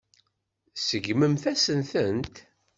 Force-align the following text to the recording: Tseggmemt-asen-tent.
Tseggmemt-asen-tent. 0.75 2.35